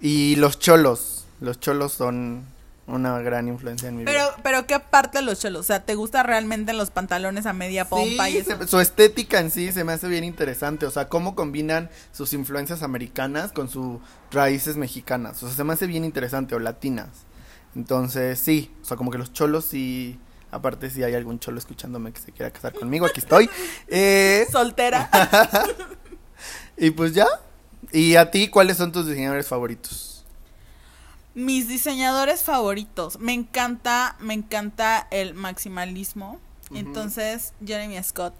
Y 0.00 0.36
los 0.36 0.58
cholos, 0.58 1.24
los 1.40 1.58
cholos 1.60 1.92
son 1.92 2.44
una 2.86 3.18
gran 3.20 3.48
influencia 3.48 3.88
en 3.88 3.96
mi 3.96 4.04
Pero, 4.04 4.18
vida. 4.24 4.36
pero 4.42 4.66
¿qué 4.66 4.78
parte 4.78 5.18
de 5.18 5.24
los 5.24 5.38
chelos? 5.40 5.60
O 5.60 5.62
sea, 5.62 5.80
¿te 5.86 5.94
gusta 5.94 6.22
realmente 6.22 6.74
los 6.74 6.90
pantalones 6.90 7.46
a 7.46 7.54
media 7.54 7.86
pompa 7.88 8.28
y 8.28 8.32
Sí, 8.32 8.38
eso? 8.40 8.58
se- 8.58 8.66
su 8.66 8.78
estética 8.80 9.38
en 9.40 9.50
sí 9.50 9.72
se 9.72 9.84
me 9.84 9.92
hace 9.94 10.06
bien 10.08 10.22
interesante, 10.24 10.84
o 10.84 10.90
sea, 10.90 11.08
cómo 11.08 11.34
combinan 11.34 11.88
sus 12.12 12.34
influencias 12.34 12.82
americanas 12.82 13.52
con 13.52 13.70
sus 13.70 14.00
raíces 14.30 14.76
mexicanas, 14.76 15.42
o 15.42 15.46
sea, 15.46 15.56
se 15.56 15.64
me 15.64 15.72
hace 15.72 15.86
bien 15.86 16.04
interesante, 16.04 16.54
o 16.54 16.58
latinas. 16.58 17.08
Entonces, 17.74 18.38
sí, 18.38 18.70
o 18.82 18.84
sea, 18.84 18.96
como 18.96 19.10
que 19.10 19.18
los 19.18 19.32
cholos 19.32 19.64
sí, 19.64 20.18
aparte 20.50 20.90
si 20.90 21.02
hay 21.02 21.14
algún 21.14 21.40
cholo 21.40 21.58
escuchándome 21.58 22.12
que 22.12 22.20
se 22.20 22.32
quiera 22.32 22.50
casar 22.50 22.72
conmigo, 22.72 23.06
aquí 23.06 23.20
estoy. 23.20 23.50
Eh, 23.88 24.46
Soltera. 24.50 25.10
y 26.76 26.90
pues 26.90 27.14
ya, 27.14 27.26
¿y 27.92 28.16
a 28.16 28.30
ti 28.30 28.48
cuáles 28.48 28.76
son 28.76 28.92
tus 28.92 29.06
diseñadores 29.06 29.48
favoritos? 29.48 30.24
Mis 31.34 31.66
diseñadores 31.66 32.42
favoritos. 32.44 33.18
Me 33.18 33.32
encanta, 33.32 34.16
me 34.20 34.34
encanta 34.34 35.08
el 35.10 35.34
maximalismo. 35.34 36.38
Entonces, 36.72 37.52
Jeremy 37.64 38.00
Scott. 38.02 38.34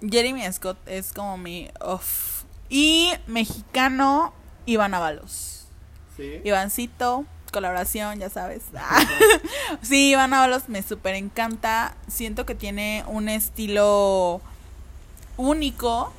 Jeremy 0.00 0.42
Scott 0.52 0.76
es 0.86 1.12
como 1.12 1.38
mi 1.38 1.70
off. 1.80 2.42
Y 2.68 3.12
mexicano, 3.28 4.32
Iván 4.66 4.94
Avalos. 4.94 5.66
Sí. 6.16 6.40
Ivancito, 6.44 7.26
colaboración, 7.52 8.18
ya 8.18 8.28
sabes. 8.28 8.62
sí, 9.82 10.10
Iván 10.10 10.34
Avalos 10.34 10.68
me 10.68 10.82
súper 10.82 11.14
encanta. 11.14 11.94
Siento 12.08 12.44
que 12.44 12.56
tiene 12.56 13.04
un 13.06 13.28
estilo 13.28 14.40
único. 15.36 16.12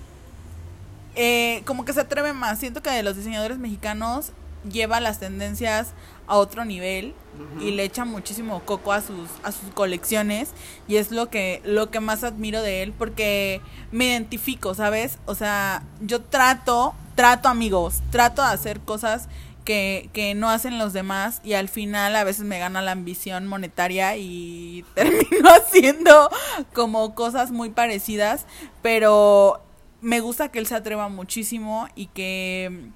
Eh, 1.15 1.61
como 1.65 1.83
que 1.83 1.91
se 1.91 1.99
atreve 1.99 2.31
más. 2.31 2.59
Siento 2.59 2.81
que 2.81 2.89
de 2.89 3.03
los 3.03 3.17
diseñadores 3.17 3.57
mexicanos 3.57 4.31
lleva 4.71 5.01
las 5.01 5.19
tendencias 5.19 5.93
a 6.27 6.37
otro 6.37 6.63
nivel 6.63 7.13
y 7.59 7.71
le 7.71 7.83
echa 7.83 8.05
muchísimo 8.05 8.61
coco 8.61 8.93
a 8.93 9.01
sus 9.01 9.29
a 9.43 9.51
sus 9.51 9.69
colecciones 9.73 10.51
y 10.87 10.95
es 10.97 11.11
lo 11.11 11.29
que 11.29 11.61
lo 11.65 11.89
que 11.89 11.99
más 11.99 12.23
admiro 12.23 12.61
de 12.61 12.83
él 12.83 12.93
porque 12.93 13.59
me 13.91 14.05
identifico, 14.05 14.73
¿sabes? 14.73 15.17
O 15.25 15.35
sea, 15.35 15.83
yo 15.99 16.21
trato, 16.21 16.93
trato 17.15 17.49
amigos, 17.49 18.01
trato 18.09 18.41
de 18.41 18.49
hacer 18.49 18.79
cosas 18.79 19.27
que, 19.63 20.09
que 20.13 20.35
no 20.35 20.49
hacen 20.49 20.77
los 20.77 20.93
demás 20.93 21.41
y 21.43 21.53
al 21.53 21.69
final 21.69 22.15
a 22.15 22.23
veces 22.23 22.45
me 22.45 22.59
gana 22.59 22.81
la 22.81 22.91
ambición 22.91 23.47
monetaria 23.47 24.17
y 24.17 24.85
termino 24.95 25.49
haciendo 25.49 26.29
como 26.73 27.15
cosas 27.15 27.51
muy 27.51 27.69
parecidas, 27.69 28.45
pero 28.81 29.61
me 30.01 30.19
gusta 30.19 30.49
que 30.49 30.59
él 30.59 30.67
se 30.67 30.75
atreva 30.75 31.07
muchísimo 31.09 31.87
y 31.95 32.07
que 32.07 32.89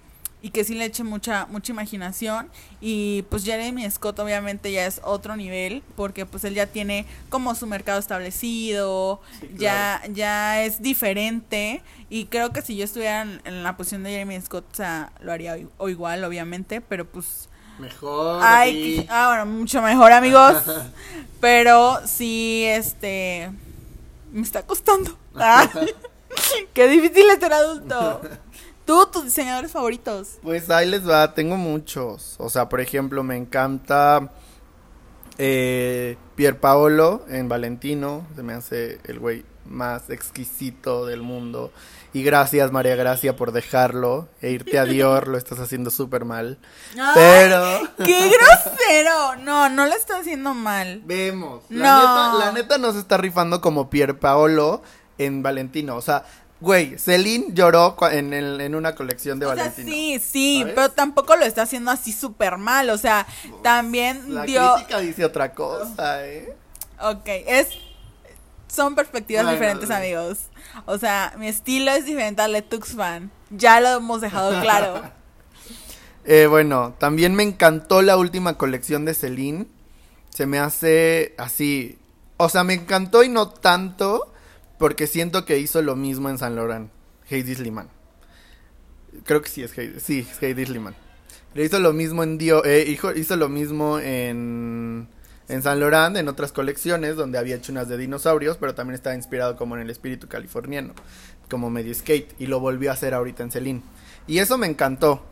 y 0.48 0.50
que 0.52 0.64
sí 0.64 0.76
le 0.76 0.86
eche 0.86 1.04
mucha 1.04 1.46
mucha 1.48 1.74
imaginación. 1.74 2.50
Y 2.80 3.24
pues 3.30 3.44
Jeremy 3.44 3.90
Scott 3.92 4.18
obviamente 4.20 4.72
ya 4.72 4.86
es 4.86 5.02
otro 5.04 5.36
nivel 5.36 5.84
porque 5.98 6.26
pues 6.26 6.44
él 6.46 6.54
ya 6.54 6.68
tiene 6.68 7.06
como 7.30 7.54
su 7.56 7.68
mercado 7.68 8.00
establecido 8.00 9.20
Sí, 9.40 9.50
ya 9.58 10.02
ya 10.14 10.64
es 10.64 10.82
diferente. 10.82 11.82
Y 12.10 12.26
creo 12.28 12.52
que 12.54 12.62
si 12.62 12.78
yo 12.78 12.86
estuviera 12.86 13.24
en, 13.24 13.42
en 13.44 13.64
la 13.64 13.76
posición 13.76 14.04
de 14.04 14.12
Jeremy 14.12 14.40
Scott 14.42 14.66
o 14.72 14.76
sea 14.76 15.12
lo 15.20 15.32
haría 15.34 15.58
o 15.78 15.90
igual 15.90 16.24
obviamente 16.24 16.80
pero 16.80 17.04
pues 17.06 17.50
Mejor. 17.80 18.42
ay 18.44 18.74
que- 19.02 19.08
ah, 19.10 19.28
bueno 19.28 19.46
mucho 19.60 19.82
mejor 19.82 20.12
amigos. 20.14 20.64
Pero 21.42 22.00
sí 22.08 22.64
este 22.66 23.52
me 24.32 24.42
está 24.42 24.64
costando. 24.64 25.18
Qué 26.74 26.88
difícil 26.88 27.26
es 27.30 27.40
ser 27.40 27.54
adulto 27.54 28.22
tú 28.88 29.06
tus 29.12 29.26
diseñadores 29.26 29.72
favoritos 29.72 30.40
Pues 30.42 30.70
ahí 30.72 30.90
les 30.90 31.08
va, 31.08 31.36
tengo 31.36 31.58
muchos. 31.58 32.36
O 32.40 32.50
sea, 32.50 32.70
por 32.70 32.82
ejemplo, 32.82 33.22
me 33.24 33.36
encanta 33.38 34.32
eh, 35.38 36.18
Pierpaolo 36.36 37.24
en 37.30 37.48
Valentino. 37.50 38.26
Se 38.36 38.42
me 38.44 38.54
hace 38.54 39.00
el 39.06 39.20
güey 39.20 39.46
más 39.66 40.10
exquisito 40.10 41.06
del 41.06 41.22
mundo. 41.22 41.72
Y 42.14 42.24
gracias, 42.24 42.72
María 42.72 42.96
Gracia, 42.96 43.36
por 43.36 43.52
dejarlo 43.52 44.30
e 44.42 44.50
irte 44.52 44.80
a 44.80 44.86
Dior. 44.86 45.28
Lo 45.28 45.38
estás 45.38 45.60
haciendo 45.60 45.92
súper 45.92 46.26
mal. 46.26 46.58
Ay, 47.00 47.12
Pero 47.14 47.80
¡Qué 48.04 48.30
grosero! 48.32 49.36
No, 49.44 49.70
no 49.70 49.86
lo 49.86 49.94
está 49.94 50.18
haciendo 50.20 50.54
mal. 50.54 51.02
vemos. 51.06 51.64
La, 51.70 52.00
No. 52.00 52.34
neta, 52.34 52.46
la 52.46 52.52
neta 52.54 52.78
no 52.78 52.94
se 52.94 53.00
está 53.00 53.18
rifando 53.18 53.62
como 53.62 53.90
Pierpaolo 53.90 54.82
en 55.20 55.44
Valentino. 55.44 55.96
O 55.98 56.02
sea, 56.02 56.24
güey, 56.60 56.98
Celine 56.98 57.48
lloró 57.54 57.96
en, 58.12 58.34
el- 58.34 58.60
en 58.62 58.76
una 58.76 58.96
colección 58.96 59.40
de 59.40 59.46
O 59.46 59.56
sea, 59.56 59.72
sí, 59.72 60.20
sí, 60.20 60.60
¿Sabes? 60.62 60.74
pero 60.76 60.90
tampoco 60.92 61.36
lo 61.36 61.46
está 61.46 61.64
haciendo 61.64 61.92
así 61.92 62.12
súper 62.12 62.58
mal. 62.58 62.90
O 62.90 62.98
sea, 62.98 63.26
también 63.64 64.34
La 64.34 64.44
dio. 64.44 64.74
crítica 64.76 65.00
dice 65.00 65.26
otra 65.26 65.54
cosa, 65.54 66.26
¿eh? 66.28 66.54
Ok, 67.02 67.26
es. 67.26 67.68
Son 68.68 68.96
perspectivas 68.96 69.44
Bueno, 69.46 69.58
diferentes, 69.60 69.90
amigos. 69.92 70.40
O 70.86 70.98
sea, 70.98 71.34
mi 71.38 71.48
estilo 71.48 71.92
es 71.92 72.06
diferente 72.06 72.42
al 72.42 72.52
de 72.54 72.62
Tuxfan. 72.62 73.32
Ya 73.50 73.80
lo 73.80 73.90
hemos 73.98 74.22
dejado 74.22 74.60
claro. 74.62 75.02
Eh, 76.30 76.46
bueno, 76.48 76.94
también 77.00 77.36
me 77.36 77.44
encantó 77.44 78.02
la 78.02 78.18
última 78.18 78.58
colección 78.58 79.06
de 79.06 79.14
Celine. 79.14 79.66
Se 80.30 80.46
me 80.46 80.60
hace 80.60 81.34
así. 81.38 81.98
O 82.36 82.50
sea, 82.50 82.66
me 82.66 82.74
encantó 82.74 83.24
y 83.24 83.30
no 83.30 83.48
tanto. 83.50 84.34
Porque 84.78 85.08
siento 85.08 85.46
que 85.46 85.58
hizo 85.60 85.82
lo 85.82 85.96
mismo 85.96 86.30
en 86.30 86.38
San 86.38 86.56
Laurent. 86.56 86.90
Heidi 87.30 87.56
Sliman. 87.56 87.90
Creo 89.24 89.42
que 89.42 89.50
sí 89.50 89.64
es 89.64 89.78
Heidi, 89.78 90.00
sí, 90.00 90.28
es 90.30 90.42
Heidi 90.42 90.66
Sliman. 90.66 90.96
Le 91.54 91.64
hizo 91.66 91.80
lo 91.80 91.92
mismo 91.94 92.24
en 92.24 92.38
Dio, 92.38 92.64
eh, 92.66 92.86
hijo- 92.88 93.14
hizo 93.14 93.36
lo 93.36 93.50
mismo 93.50 93.98
en, 94.00 95.08
en 95.48 95.62
San 95.64 95.80
Laurent, 95.80 96.16
en 96.18 96.28
otras 96.28 96.52
colecciones, 96.52 97.16
donde 97.16 97.38
había 97.40 97.56
hecho 97.56 97.72
unas 97.72 97.88
de 97.90 97.98
dinosaurios, 97.98 98.58
pero 98.58 98.76
también 98.76 98.96
estaba 98.96 99.16
inspirado 99.16 99.56
como 99.58 99.76
en 99.76 99.82
el 99.82 99.90
espíritu 99.90 100.28
californiano, 100.28 100.94
como 101.50 101.70
medio 101.70 101.94
skate, 101.96 102.36
y 102.40 102.46
lo 102.46 102.60
volvió 102.60 102.92
a 102.92 102.94
hacer 102.94 103.14
ahorita 103.14 103.44
en 103.44 103.52
Celine. 103.52 103.82
Y 104.28 104.38
eso 104.40 104.58
me 104.58 104.68
encantó. 104.68 105.24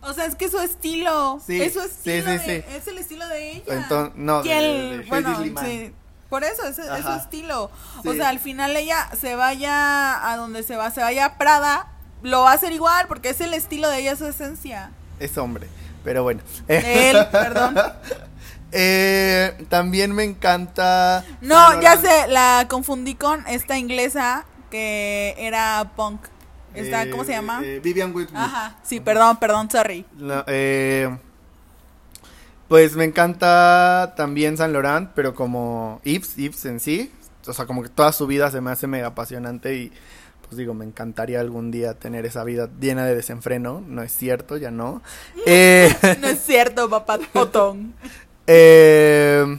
O 0.00 0.12
sea, 0.12 0.26
es 0.26 0.34
que 0.34 0.48
su 0.48 0.58
estilo. 0.58 1.40
Sí, 1.44 1.60
es 1.60 1.74
su 1.74 1.80
sí, 1.80 1.86
estilo. 1.86 2.24
sí, 2.24 2.30
de- 2.48 2.62
sí. 2.62 2.74
Es 2.76 2.88
el 2.88 2.98
estilo 2.98 3.28
de 3.28 3.52
ella. 3.52 3.64
Enton- 3.88 4.12
no, 4.16 4.42
de- 4.42 4.48
Que 4.48 4.54
de- 4.54 4.90
el- 4.94 4.98
de 5.02 5.06
bueno. 5.08 5.38
Por 6.28 6.44
eso, 6.44 6.64
es, 6.66 6.78
es 6.78 7.02
su 7.04 7.12
estilo. 7.12 7.70
Sí. 8.02 8.08
O 8.08 8.14
sea, 8.14 8.28
al 8.28 8.38
final 8.38 8.76
ella 8.76 9.08
se 9.18 9.34
vaya 9.34 10.30
a 10.30 10.36
donde 10.36 10.62
se 10.62 10.76
va, 10.76 10.90
se 10.90 11.00
vaya 11.00 11.24
a 11.24 11.38
Prada, 11.38 11.86
lo 12.22 12.42
va 12.42 12.50
a 12.50 12.54
hacer 12.54 12.72
igual 12.72 13.06
porque 13.08 13.30
es 13.30 13.40
el 13.40 13.54
estilo 13.54 13.88
de 13.88 14.00
ella, 14.00 14.16
su 14.16 14.26
esencia. 14.26 14.90
Es 15.20 15.38
hombre, 15.38 15.68
pero 16.04 16.22
bueno. 16.22 16.40
Él, 16.68 17.16
perdón. 17.32 17.76
Eh, 18.72 19.64
también 19.70 20.12
me 20.12 20.24
encanta. 20.24 21.24
No, 21.40 21.80
ya 21.80 21.96
sé, 21.96 22.28
la 22.28 22.66
confundí 22.68 23.14
con 23.14 23.46
esta 23.46 23.78
inglesa 23.78 24.44
que 24.70 25.34
era 25.38 25.92
punk. 25.96 26.20
Esta, 26.74 27.04
Eh, 27.04 27.10
¿Cómo 27.10 27.24
se 27.24 27.32
llama? 27.32 27.60
eh, 27.64 27.80
Vivian 27.82 28.14
Whitwood. 28.14 28.36
Ajá, 28.38 28.76
sí, 28.82 29.00
perdón, 29.00 29.38
perdón, 29.38 29.70
sorry. 29.70 30.04
Eh, 30.46 31.16
pues 32.68 32.94
me 32.96 33.04
encanta 33.04 34.14
también 34.16 34.56
San 34.56 34.72
Laurent, 34.72 35.10
pero 35.14 35.34
como 35.34 36.00
Yves, 36.04 36.36
Yves 36.36 36.64
en 36.66 36.80
sí. 36.80 37.10
O 37.46 37.52
sea, 37.52 37.66
como 37.66 37.82
que 37.82 37.88
toda 37.88 38.12
su 38.12 38.26
vida 38.26 38.50
se 38.50 38.60
me 38.60 38.70
hace 38.70 38.86
mega 38.86 39.08
apasionante 39.08 39.74
y 39.74 39.92
pues 40.42 40.56
digo, 40.56 40.74
me 40.74 40.84
encantaría 40.84 41.40
algún 41.40 41.70
día 41.70 41.94
tener 41.94 42.24
esa 42.26 42.44
vida 42.44 42.68
llena 42.80 43.04
de 43.06 43.14
desenfreno. 43.14 43.82
No 43.86 44.02
es 44.02 44.12
cierto, 44.12 44.56
ya 44.56 44.70
no. 44.70 45.02
Eh, 45.46 45.94
No 46.20 46.28
es 46.28 46.40
cierto, 46.40 46.88
papá 46.90 47.18
potón. 47.32 47.94
eh, 48.46 49.58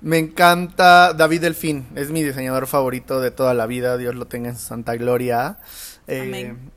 me 0.00 0.18
encanta 0.18 1.12
David 1.12 1.40
Delfín, 1.40 1.86
es 1.96 2.10
mi 2.10 2.22
diseñador 2.22 2.66
favorito 2.68 3.20
de 3.20 3.32
toda 3.32 3.52
la 3.52 3.66
vida, 3.66 3.96
Dios 3.98 4.14
lo 4.14 4.26
tenga 4.28 4.48
en 4.50 4.56
su 4.56 4.64
santa 4.64 4.94
gloria. 4.96 5.58
Eh, 6.06 6.22
Amén. 6.22 6.70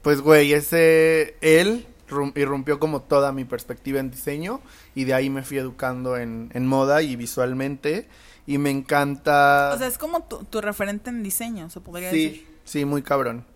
Pues 0.00 0.20
güey, 0.20 0.52
ese 0.54 1.36
él 1.42 1.86
irrumpió 2.34 2.78
como 2.78 3.02
toda 3.02 3.32
mi 3.32 3.44
perspectiva 3.44 4.00
en 4.00 4.10
diseño 4.10 4.60
y 4.94 5.04
de 5.04 5.14
ahí 5.14 5.30
me 5.30 5.42
fui 5.42 5.58
educando 5.58 6.16
en, 6.16 6.50
en 6.54 6.66
moda 6.66 7.02
y 7.02 7.16
visualmente 7.16 8.08
y 8.46 8.58
me 8.58 8.70
encanta 8.70 9.72
O 9.74 9.78
sea, 9.78 9.86
es 9.86 9.98
como 9.98 10.24
tu, 10.24 10.44
tu 10.44 10.60
referente 10.60 11.10
en 11.10 11.22
diseño, 11.22 11.70
se 11.70 11.80
podría 11.80 12.10
sí, 12.10 12.24
decir. 12.24 12.46
sí, 12.64 12.84
muy 12.84 13.02
cabrón. 13.02 13.46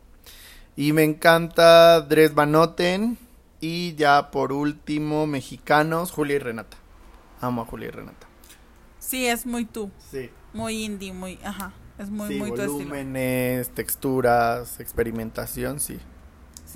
Y 0.76 0.92
me 0.92 1.02
encanta 1.04 2.00
Dres 2.02 2.34
Van 2.34 2.52
Noten 2.52 3.18
y 3.60 3.94
ya 3.96 4.30
por 4.30 4.52
último 4.52 5.26
mexicanos 5.26 6.10
Julia 6.12 6.36
y 6.36 6.38
Renata. 6.38 6.76
Amo 7.40 7.62
a 7.62 7.64
Julia 7.66 7.88
y 7.88 7.90
Renata. 7.90 8.26
Sí, 8.98 9.26
es 9.26 9.46
muy 9.46 9.64
tú, 9.64 9.90
Sí. 9.98 10.30
muy 10.52 10.84
indie, 10.84 11.12
muy, 11.12 11.38
ajá, 11.44 11.72
es 11.98 12.10
muy, 12.10 12.28
sí, 12.28 12.34
muy 12.34 12.52
tu 12.52 12.62
estilo. 12.62 12.72
volúmenes, 12.72 13.70
texturas, 13.74 14.80
experimentación, 14.80 15.80
sí. 15.80 15.98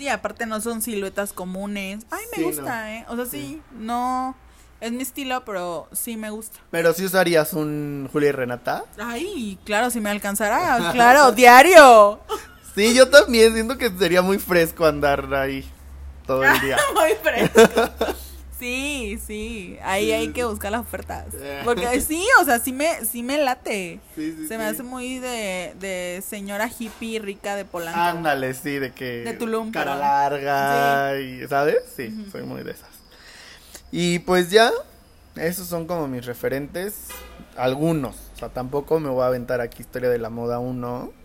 Sí, 0.02 0.09
aparte 0.09 0.47
no 0.47 0.61
son 0.61 0.82
siluetas 0.82 1.32
comunes. 1.32 2.04
Ay, 2.11 2.25
me 2.32 2.38
Sí, 2.38 2.42
gusta, 2.42 2.92
¿eh? 2.92 3.04
O 3.09 3.14
sea, 3.14 3.25
sí, 3.25 3.62
no 3.71 4.35
es 4.80 4.90
mi 4.90 5.00
estilo, 5.04 5.44
pero 5.44 5.87
sí 5.92 6.16
me 6.16 6.30
gusta. 6.30 6.59
Pero 6.73 6.92
si 6.92 7.04
usarías 7.04 7.52
un 7.52 8.09
Julia 8.12 8.30
y 8.30 8.32
Renata. 8.32 8.82
Ay, 8.99 9.61
claro, 9.64 9.90
si 9.90 10.00
me 10.00 10.11
alcanzará, 10.11 10.90
claro, 10.92 11.30
diario. 11.30 12.18
Sí, 12.75 12.94
yo 12.97 13.11
también 13.11 13.54
siento 13.54 13.78
que 13.78 13.90
sería 13.90 14.23
muy 14.23 14.40
fresco 14.40 14.87
andar 14.87 15.32
ahí 15.35 15.64
todo 16.26 16.42
el 16.42 16.61
día. 16.61 16.78
Muy 16.94 17.12
fresco. 17.23 17.71
Sí, 18.62 19.19
sí, 19.26 19.76
ahí 19.83 20.07
Sí, 20.07 20.12
hay 20.12 20.26
sí, 20.26 20.33
que 20.35 20.45
buscar 20.45 20.71
las 20.71 20.83
ofertas. 20.83 21.35
Eh. 21.35 21.62
Porque 21.64 22.00
sí, 22.00 22.25
o 22.40 22.45
sea, 22.45 22.61
sí 22.61 22.73
me, 22.73 23.04
sí 23.04 23.25
me 23.25 23.37
late. 23.38 23.99
Sí, 24.14 24.37
sí, 24.38 24.47
Se 24.47 24.57
me 24.57 24.62
hace 24.62 24.85
muy 24.85 25.19
de, 25.19 25.75
de 25.81 26.23
señora 26.25 26.71
hippie 26.78 27.19
rica 27.19 27.57
de 27.57 27.64
Polanco. 27.64 27.99
Ándale, 27.99 28.54
sí, 28.54 28.78
de 28.78 28.92
que. 28.92 29.25
De 29.25 29.33
Tulum, 29.33 29.73
Cara 29.73 29.95
perdón. 29.95 30.00
larga, 30.00 31.21
y, 31.21 31.45
¿sabes? 31.49 31.78
Sí, 31.97 32.26
soy 32.31 32.45
muy 32.45 32.62
de 32.62 32.71
esas. 32.71 32.88
Y 33.90 34.21
pues 34.21 34.50
ya, 34.50 34.71
esos 35.35 35.66
son 35.66 35.88
como 35.88 36.07
mis 36.07 36.25
referentes. 36.25 37.09
Algunos. 37.57 38.14
O 38.35 38.38
sea, 38.38 38.49
tampoco 38.49 39.00
me 39.00 39.09
voy 39.09 39.25
a 39.25 39.26
aventar 39.26 39.61
aquí 39.61 39.83
historia 39.83 40.09
de 40.09 40.19
la 40.19 40.31
moda 40.31 40.61
uno. 40.61 41.12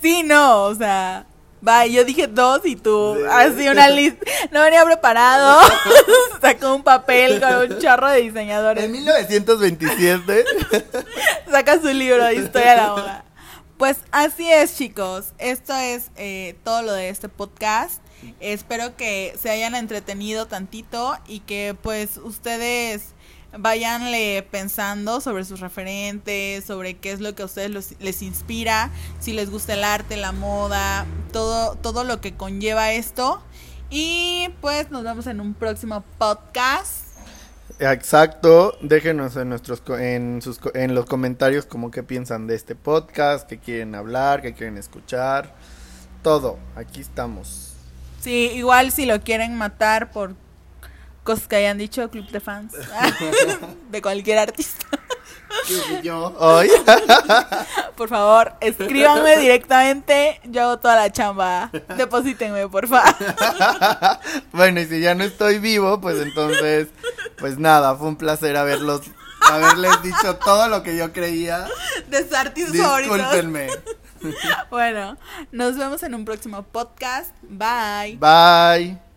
Sí, 0.00 0.22
no, 0.22 0.64
o 0.64 0.74
sea, 0.74 1.26
va, 1.66 1.86
yo 1.86 2.04
dije 2.04 2.26
dos 2.26 2.60
y 2.64 2.76
tú, 2.76 3.16
Sí. 3.18 3.22
así 3.30 3.68
una 3.68 3.88
lista, 3.90 4.24
no 4.50 4.62
venía 4.62 4.84
preparado, 4.84 5.60
sacó 6.40 6.74
un 6.74 6.82
papel 6.82 7.40
con 7.40 7.72
un 7.72 7.78
chorro 7.80 8.08
de 8.10 8.22
diseñadores, 8.22 8.84
En 8.84 8.92
1927. 8.92 10.44
saca 11.50 11.80
su 11.80 11.88
libro 11.88 12.24
de 12.24 12.34
historia 12.36 12.70
de 12.72 12.76
la 12.76 12.88
moda. 12.88 13.24
Pues 13.76 13.98
así 14.10 14.50
es, 14.50 14.76
chicos, 14.76 15.26
esto 15.38 15.72
es 15.74 16.10
eh, 16.16 16.56
todo 16.64 16.82
lo 16.82 16.92
de 16.92 17.10
este 17.10 17.28
podcast. 17.28 18.02
Espero 18.40 18.96
que 18.96 19.36
se 19.40 19.50
hayan 19.50 19.76
entretenido 19.76 20.46
tantito 20.46 21.16
y 21.28 21.38
que 21.40 21.76
pues 21.80 22.16
ustedes 22.16 23.14
vayanle 23.56 24.46
pensando 24.50 25.20
sobre 25.20 25.44
sus 25.44 25.60
referentes, 25.60 26.64
sobre 26.64 26.94
qué 26.98 27.12
es 27.12 27.20
lo 27.20 27.34
que 27.34 27.42
a 27.42 27.46
ustedes 27.46 27.70
los- 27.70 27.94
les 28.00 28.22
inspira, 28.22 28.90
si 29.20 29.32
les 29.32 29.50
gusta 29.50 29.74
el 29.74 29.84
arte, 29.84 30.16
la 30.16 30.32
moda, 30.32 31.06
todo, 31.32 31.74
todo 31.76 32.04
lo 32.04 32.20
que 32.20 32.34
conlleva 32.34 32.92
esto. 32.92 33.42
Y 33.90 34.48
pues 34.60 34.90
nos 34.90 35.02
vemos 35.02 35.26
en 35.26 35.40
un 35.40 35.54
próximo 35.54 36.04
podcast. 36.18 37.04
Exacto, 37.80 38.76
déjenos 38.82 39.36
en 39.36 39.48
nuestros 39.50 39.82
en 39.88 40.42
sus 40.42 40.58
en 40.74 40.94
los 40.94 41.06
comentarios 41.06 41.64
como 41.64 41.90
qué 41.90 42.02
piensan 42.02 42.46
de 42.48 42.56
este 42.56 42.74
podcast, 42.74 43.48
qué 43.48 43.58
quieren 43.58 43.94
hablar, 43.94 44.42
qué 44.42 44.52
quieren 44.52 44.76
escuchar, 44.76 45.54
todo, 46.22 46.58
aquí 46.74 47.00
estamos. 47.00 47.74
Sí, 48.20 48.50
igual 48.54 48.90
si 48.90 49.06
lo 49.06 49.20
quieren 49.20 49.54
matar 49.54 50.10
por 50.10 50.34
cosas 51.28 51.46
que 51.46 51.56
hayan 51.56 51.76
dicho, 51.76 52.08
club 52.08 52.26
de 52.30 52.40
fans 52.40 52.72
de 53.90 54.00
cualquier 54.00 54.38
artista. 54.38 54.86
yo 56.02 56.34
hoy 56.38 56.70
Por 57.98 58.08
favor, 58.08 58.54
escríbanme 58.62 59.36
directamente, 59.36 60.40
yo 60.44 60.62
hago 60.62 60.78
toda 60.78 60.96
la 60.96 61.12
chamba. 61.12 61.70
Deposítenme, 61.98 62.66
por 62.68 62.88
favor. 62.88 63.14
bueno, 64.52 64.80
y 64.80 64.86
si 64.86 65.02
ya 65.02 65.14
no 65.14 65.24
estoy 65.24 65.58
vivo, 65.58 66.00
pues 66.00 66.18
entonces 66.18 66.88
pues 67.36 67.58
nada, 67.58 67.94
fue 67.96 68.08
un 68.08 68.16
placer 68.16 68.56
haberlos 68.56 69.02
haberles 69.50 70.02
dicho 70.02 70.36
todo 70.36 70.68
lo 70.68 70.82
que 70.82 70.96
yo 70.96 71.12
creía. 71.12 71.68
De 72.08 72.24
favoritos. 72.24 72.72
Discúlpenme. 72.72 73.68
Bueno, 74.70 75.18
nos 75.52 75.76
vemos 75.76 76.02
en 76.02 76.14
un 76.14 76.24
próximo 76.24 76.62
podcast. 76.62 77.34
Bye. 77.42 78.16
Bye. 78.16 79.07